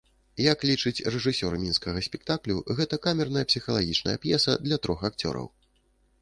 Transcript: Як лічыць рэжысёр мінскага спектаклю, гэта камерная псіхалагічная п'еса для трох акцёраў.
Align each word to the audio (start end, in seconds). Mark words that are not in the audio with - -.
Як 0.43 0.63
лічыць 0.69 1.03
рэжысёр 1.15 1.57
мінскага 1.65 1.99
спектаклю, 2.07 2.57
гэта 2.79 2.99
камерная 3.05 3.45
псіхалагічная 3.51 4.17
п'еса 4.25 4.57
для 4.65 4.81
трох 4.87 4.99
акцёраў. 5.13 5.47